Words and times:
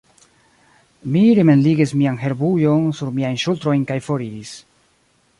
Mi 1.15 1.21
rimenligis 1.39 1.93
mian 2.01 2.17
herbujon 2.21 2.87
sur 2.99 3.11
miajn 3.17 3.37
ŝultrojn 3.43 3.83
kaj 3.91 3.99
foriris. 4.07 4.55